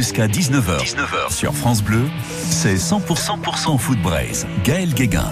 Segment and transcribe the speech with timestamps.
[0.00, 0.78] Jusqu'à 19h.
[0.78, 2.04] 19h sur France Bleu,
[2.48, 3.02] c'est 100%,
[3.42, 4.46] 100% foot braise.
[4.64, 5.30] Gaël Guéguin.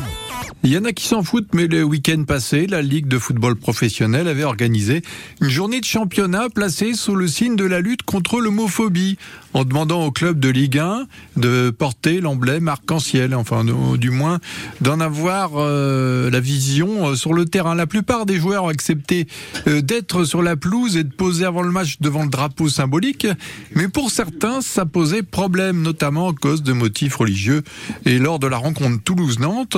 [0.63, 3.57] Il y en a qui s'en foutent, mais le week-end passé, la Ligue de football
[3.57, 5.01] professionnel avait organisé
[5.41, 9.17] une journée de championnat placée sous le signe de la lutte contre l'homophobie,
[9.55, 13.65] en demandant au club de Ligue 1 de porter l'emblème arc-en-ciel, enfin
[13.97, 14.39] du moins
[14.81, 17.75] d'en avoir euh, la vision euh, sur le terrain.
[17.75, 19.27] La plupart des joueurs ont accepté
[19.67, 23.27] euh, d'être sur la pelouse et de poser avant le match devant le drapeau symbolique,
[23.75, 27.63] mais pour certains, ça posait problème, notamment à cause de motifs religieux.
[28.05, 29.77] Et lors de la rencontre Toulouse-Nantes,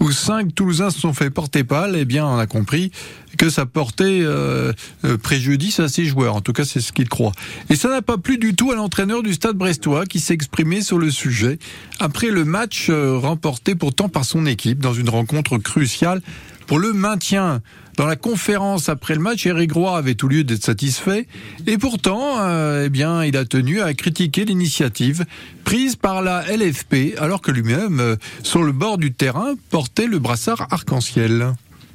[0.00, 2.90] où cinq Toulousains se sont fait porter pâle, eh bien, on a compris
[3.36, 4.72] que ça portait euh,
[5.04, 6.36] euh, préjudice à ses joueurs.
[6.36, 7.32] En tout cas, c'est ce qu'ils croient.
[7.70, 10.82] Et ça n'a pas plu du tout à l'entraîneur du Stade Brestois qui s'est exprimé
[10.82, 11.58] sur le sujet
[11.98, 16.20] après le match euh, remporté pourtant par son équipe dans une rencontre cruciale
[16.66, 17.60] pour le maintien.
[17.96, 21.26] Dans la conférence après le match, Eric Roy avait tout lieu d'être satisfait,
[21.66, 22.38] et pourtant,
[22.82, 25.26] eh bien, il a tenu à critiquer l'initiative
[25.64, 30.68] prise par la LFP, alors que lui-même, sur le bord du terrain, portait le brassard
[30.70, 31.52] arc-en-ciel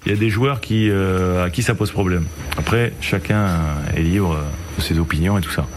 [0.07, 2.23] il y a des joueurs qui, euh, à qui ça pose problème.
[2.57, 3.45] Après, chacun
[3.93, 4.37] est libre
[4.77, 5.67] de ses opinions et tout ça.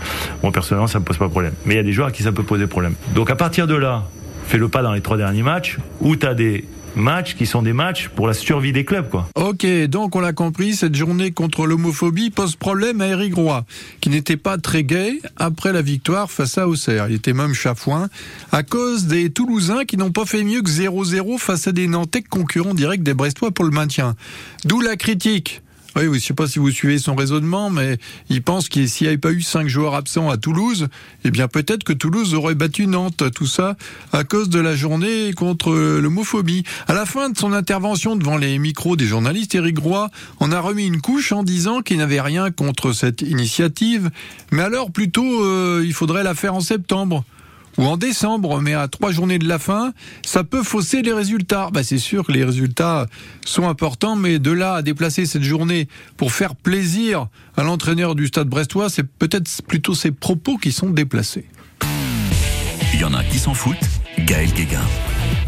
[0.45, 1.53] Moi, personnellement, ça me pose pas problème.
[1.67, 2.95] Mais il y a des joueurs à qui ça peut poser problème.
[3.13, 4.05] Donc, à partir de là,
[4.47, 6.65] fais le pas dans les trois derniers matchs où tu as des
[6.97, 9.29] matchs qui sont des matchs pour la survie des clubs, quoi.
[9.35, 13.65] Ok, donc on l'a compris, cette journée contre l'homophobie pose problème à Eric Roy,
[14.01, 17.07] qui n'était pas très gai après la victoire face à Auxerre.
[17.09, 18.09] Il était même chafouin
[18.53, 22.23] à cause des Toulousains qui n'ont pas fait mieux que 0-0 face à des Nantais
[22.23, 24.17] concurrents directs des Brestois pour le maintien.
[24.65, 25.63] D'où la critique.
[25.97, 29.07] Oui, oui, je sais pas si vous suivez son raisonnement, mais il pense qu'il s'il
[29.07, 30.87] n'y avait pas eu cinq joueurs absents à Toulouse,
[31.25, 33.25] eh bien peut-être que Toulouse aurait battu Nantes.
[33.35, 33.77] Tout ça
[34.13, 36.63] à cause de la journée contre l'homophobie.
[36.87, 40.61] À la fin de son intervention devant les micros des journalistes, Éric Roy en a
[40.61, 44.11] remis une couche en disant qu'il n'avait rien contre cette initiative,
[44.53, 47.25] mais alors plutôt euh, il faudrait la faire en septembre
[47.81, 49.93] ou en décembre, mais à trois journées de la fin,
[50.25, 51.71] ça peut fausser les résultats.
[51.73, 53.07] Bah, c'est sûr que les résultats
[53.45, 55.89] sont importants, mais de là à déplacer cette journée
[56.19, 60.91] pour faire plaisir à l'entraîneur du Stade Brestois, c'est peut-être plutôt ses propos qui sont
[60.91, 61.47] déplacés.
[62.93, 63.77] Il y en a qui s'en foutent.
[64.19, 64.81] Gaël Guéguin.